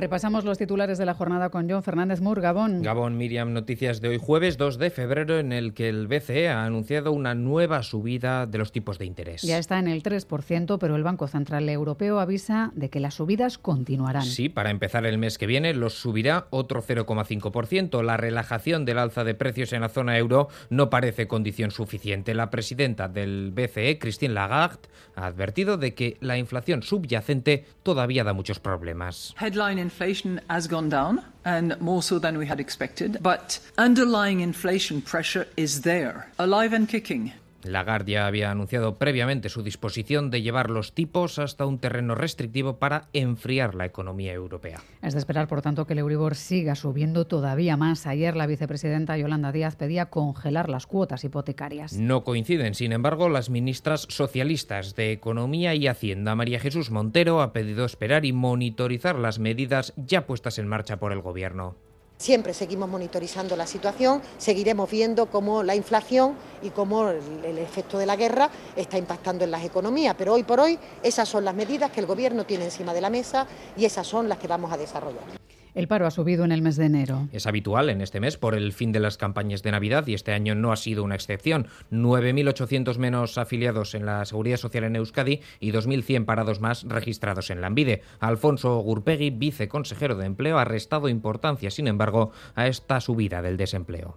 [0.00, 2.80] Repasamos los titulares de la jornada con John Fernández Mur, Gabón.
[2.80, 6.64] Gabón, Miriam, noticias de hoy jueves 2 de febrero en el que el BCE ha
[6.64, 9.42] anunciado una nueva subida de los tipos de interés.
[9.42, 13.58] Ya está en el 3%, pero el Banco Central Europeo avisa de que las subidas
[13.58, 14.24] continuarán.
[14.24, 18.02] Sí, para empezar el mes que viene los subirá otro 0,5%.
[18.02, 22.32] La relajación del alza de precios en la zona euro no parece condición suficiente.
[22.32, 28.32] La presidenta del BCE, Christine Lagarde, ha advertido de que la inflación subyacente todavía da
[28.32, 29.34] muchos problemas.
[29.38, 33.18] Headline inflation has gone down, and more so than we had expected.
[33.20, 37.32] But underlying inflation pressure is there, alive and kicking.
[37.64, 42.78] Lagarde ya había anunciado previamente su disposición de llevar los tipos hasta un terreno restrictivo
[42.78, 44.80] para enfriar la economía europea.
[45.02, 48.06] Es de esperar, por tanto, que el Euribor siga subiendo todavía más.
[48.06, 51.92] Ayer la vicepresidenta Yolanda Díaz pedía congelar las cuotas hipotecarias.
[51.92, 56.34] No coinciden, sin embargo, las ministras socialistas de Economía y Hacienda.
[56.34, 61.12] María Jesús Montero ha pedido esperar y monitorizar las medidas ya puestas en marcha por
[61.12, 61.76] el Gobierno.
[62.20, 68.04] Siempre seguimos monitorizando la situación, seguiremos viendo cómo la inflación y cómo el efecto de
[68.04, 71.90] la guerra está impactando en las economías, pero hoy por hoy esas son las medidas
[71.90, 74.76] que el Gobierno tiene encima de la mesa y esas son las que vamos a
[74.76, 75.39] desarrollar.
[75.74, 77.28] El paro ha subido en el mes de enero.
[77.32, 80.32] Es habitual en este mes por el fin de las campañas de Navidad y este
[80.32, 81.68] año no ha sido una excepción.
[81.90, 87.60] 9.800 menos afiliados en la Seguridad Social en Euskadi y 2.100 parados más registrados en
[87.60, 88.02] la Ambide.
[88.18, 94.16] Alfonso Gurpegui, viceconsejero de Empleo, ha restado importancia, sin embargo, a esta subida del desempleo.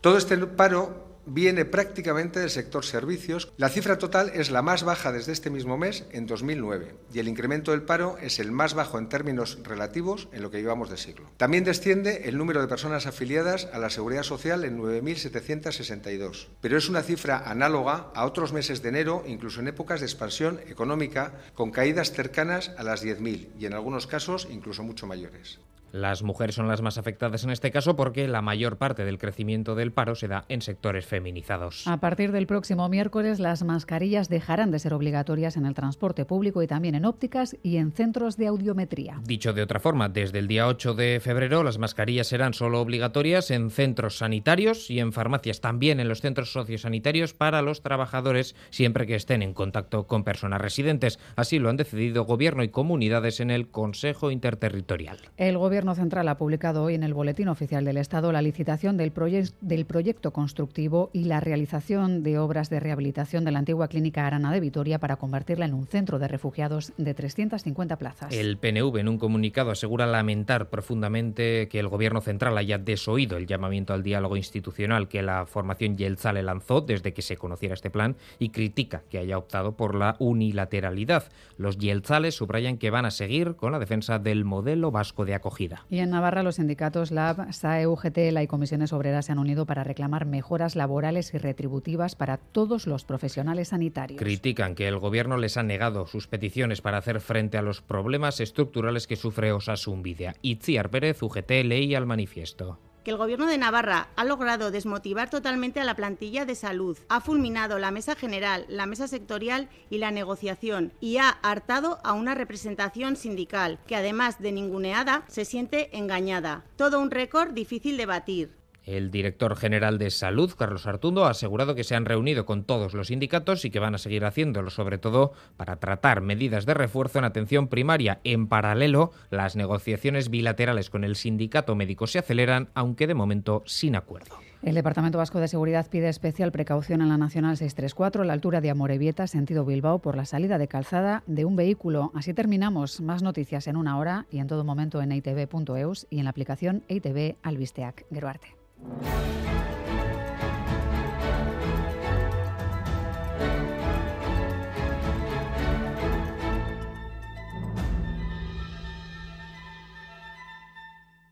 [0.00, 3.52] Todo este paro viene prácticamente del sector servicios.
[3.56, 7.28] La cifra total es la más baja desde este mismo mes en 2009 y el
[7.28, 10.96] incremento del paro es el más bajo en términos relativos en lo que llevamos de
[10.96, 11.30] siglo.
[11.36, 16.88] También desciende el número de personas afiliadas a la Seguridad Social en 9.762, pero es
[16.88, 21.70] una cifra análoga a otros meses de enero, incluso en épocas de expansión económica, con
[21.70, 25.58] caídas cercanas a las 10.000 y en algunos casos incluso mucho mayores.
[25.92, 29.74] Las mujeres son las más afectadas en este caso porque la mayor parte del crecimiento
[29.74, 31.86] del paro se da en sectores feminizados.
[31.86, 36.62] A partir del próximo miércoles, las mascarillas dejarán de ser obligatorias en el transporte público
[36.62, 39.20] y también en ópticas y en centros de audiometría.
[39.24, 43.50] Dicho de otra forma, desde el día 8 de febrero las mascarillas serán solo obligatorias
[43.50, 49.06] en centros sanitarios y en farmacias, también en los centros sociosanitarios para los trabajadores siempre
[49.06, 51.18] que estén en contacto con personas residentes.
[51.36, 55.18] Así lo han decidido gobierno y comunidades en el Consejo Interterritorial.
[55.36, 58.96] El gobierno Gobierno Central ha publicado hoy en el Boletín Oficial del Estado la licitación
[58.96, 59.12] del,
[59.60, 64.50] del, proyecto constructivo y la realización de obras de rehabilitación de la antigua Clínica Arana
[64.50, 68.32] de Vitoria para convertirla en un centro de refugiados de 350 plazas.
[68.32, 73.46] El PNV en un comunicado asegura lamentar profundamente que el Gobierno Central haya desoído el
[73.46, 78.16] llamamiento al diálogo institucional que la formación Yelzale lanzó desde que se conociera este plan
[78.38, 81.24] y critica que haya optado por la unilateralidad.
[81.58, 85.65] Los Yelzales subrayan que van a seguir con la defensa del modelo vasco de acogida.
[85.90, 89.84] Y en Navarra los sindicatos LAB, SAE, UGT y comisiones obreras se han unido para
[89.84, 94.18] reclamar mejoras laborales y retributivas para todos los profesionales sanitarios.
[94.18, 98.40] Critican que el gobierno les ha negado sus peticiones para hacer frente a los problemas
[98.40, 100.34] estructurales que sufre Osasun Videa.
[100.42, 105.78] Itziar Pérez, UGT, leía al manifiesto que el Gobierno de Navarra ha logrado desmotivar totalmente
[105.78, 110.10] a la plantilla de salud, ha fulminado la mesa general, la mesa sectorial y la
[110.10, 116.64] negociación y ha hartado a una representación sindical que, además de ninguneada, se siente engañada.
[116.74, 118.56] Todo un récord difícil de batir.
[118.86, 122.94] El director general de Salud, Carlos Artundo, ha asegurado que se han reunido con todos
[122.94, 127.18] los sindicatos y que van a seguir haciéndolo, sobre todo para tratar medidas de refuerzo
[127.18, 128.20] en atención primaria.
[128.22, 133.96] En paralelo, las negociaciones bilaterales con el sindicato médico se aceleran, aunque de momento sin
[133.96, 134.36] acuerdo.
[134.62, 138.60] El Departamento Vasco de Seguridad pide especial precaución en la Nacional 634 a la altura
[138.60, 142.12] de Amorebieta, sentido Bilbao, por la salida de calzada de un vehículo.
[142.14, 143.00] Así terminamos.
[143.00, 146.84] Más noticias en una hora y en todo momento en itv.eus y en la aplicación
[146.88, 148.06] ITV Albisteac.
[148.12, 148.65] Geruarte.
[148.78, 149.75] Música